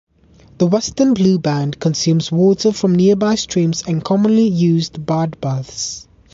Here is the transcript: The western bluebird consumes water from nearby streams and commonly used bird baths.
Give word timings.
The 0.57 0.65
western 0.65 1.13
bluebird 1.13 1.79
consumes 1.79 2.31
water 2.31 2.71
from 2.71 2.95
nearby 2.95 3.35
streams 3.35 3.83
and 3.87 4.03
commonly 4.03 4.47
used 4.47 5.05
bird 5.05 5.39
baths. 5.39 6.07